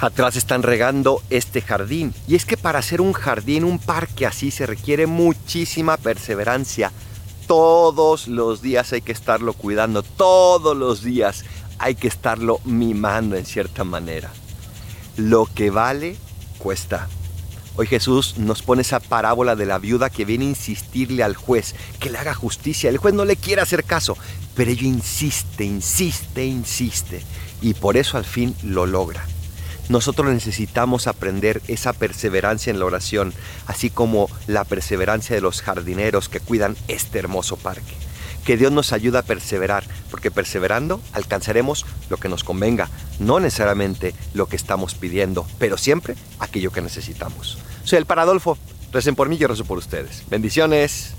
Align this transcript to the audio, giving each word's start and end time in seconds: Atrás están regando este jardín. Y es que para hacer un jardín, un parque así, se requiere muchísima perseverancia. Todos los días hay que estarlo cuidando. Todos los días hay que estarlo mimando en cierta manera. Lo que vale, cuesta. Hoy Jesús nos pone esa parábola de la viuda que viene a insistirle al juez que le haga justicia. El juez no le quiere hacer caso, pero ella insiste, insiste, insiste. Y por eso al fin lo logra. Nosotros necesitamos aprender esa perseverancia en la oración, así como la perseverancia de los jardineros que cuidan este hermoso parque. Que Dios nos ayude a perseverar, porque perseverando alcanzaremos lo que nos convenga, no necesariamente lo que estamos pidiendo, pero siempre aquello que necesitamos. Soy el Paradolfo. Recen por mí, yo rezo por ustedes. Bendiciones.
Atrás 0.00 0.36
están 0.36 0.62
regando 0.62 1.22
este 1.28 1.60
jardín. 1.60 2.14
Y 2.28 2.36
es 2.36 2.44
que 2.44 2.56
para 2.56 2.78
hacer 2.78 3.00
un 3.00 3.12
jardín, 3.12 3.64
un 3.64 3.80
parque 3.80 4.26
así, 4.26 4.52
se 4.52 4.64
requiere 4.64 5.06
muchísima 5.08 5.96
perseverancia. 5.96 6.92
Todos 7.48 8.28
los 8.28 8.62
días 8.62 8.92
hay 8.92 9.00
que 9.02 9.10
estarlo 9.10 9.54
cuidando. 9.54 10.04
Todos 10.04 10.76
los 10.76 11.02
días 11.02 11.44
hay 11.78 11.96
que 11.96 12.06
estarlo 12.06 12.60
mimando 12.64 13.34
en 13.34 13.44
cierta 13.44 13.82
manera. 13.82 14.30
Lo 15.16 15.46
que 15.46 15.70
vale, 15.70 16.16
cuesta. 16.58 17.08
Hoy 17.74 17.88
Jesús 17.88 18.38
nos 18.38 18.62
pone 18.62 18.82
esa 18.82 19.00
parábola 19.00 19.56
de 19.56 19.66
la 19.66 19.78
viuda 19.78 20.10
que 20.10 20.24
viene 20.24 20.44
a 20.44 20.50
insistirle 20.50 21.24
al 21.24 21.34
juez 21.34 21.74
que 21.98 22.10
le 22.10 22.18
haga 22.18 22.34
justicia. 22.34 22.88
El 22.88 22.98
juez 22.98 23.14
no 23.14 23.24
le 23.24 23.36
quiere 23.36 23.62
hacer 23.62 23.82
caso, 23.82 24.16
pero 24.54 24.70
ella 24.70 24.86
insiste, 24.86 25.64
insiste, 25.64 26.44
insiste. 26.44 27.22
Y 27.62 27.74
por 27.74 27.96
eso 27.96 28.16
al 28.16 28.24
fin 28.24 28.54
lo 28.62 28.86
logra. 28.86 29.24
Nosotros 29.88 30.28
necesitamos 30.32 31.06
aprender 31.06 31.62
esa 31.66 31.92
perseverancia 31.92 32.70
en 32.70 32.78
la 32.78 32.84
oración, 32.84 33.32
así 33.66 33.88
como 33.88 34.28
la 34.46 34.64
perseverancia 34.64 35.34
de 35.34 35.40
los 35.40 35.62
jardineros 35.62 36.28
que 36.28 36.40
cuidan 36.40 36.76
este 36.88 37.18
hermoso 37.18 37.56
parque. 37.56 37.94
Que 38.44 38.56
Dios 38.56 38.72
nos 38.72 38.92
ayude 38.92 39.18
a 39.18 39.22
perseverar, 39.22 39.84
porque 40.10 40.30
perseverando 40.30 41.00
alcanzaremos 41.12 41.86
lo 42.10 42.18
que 42.18 42.28
nos 42.28 42.44
convenga, 42.44 42.88
no 43.18 43.40
necesariamente 43.40 44.14
lo 44.34 44.46
que 44.46 44.56
estamos 44.56 44.94
pidiendo, 44.94 45.46
pero 45.58 45.78
siempre 45.78 46.16
aquello 46.38 46.70
que 46.70 46.80
necesitamos. 46.80 47.58
Soy 47.84 47.98
el 47.98 48.06
Paradolfo. 48.06 48.58
Recen 48.92 49.14
por 49.14 49.28
mí, 49.28 49.36
yo 49.36 49.48
rezo 49.48 49.64
por 49.64 49.76
ustedes. 49.76 50.22
Bendiciones. 50.30 51.18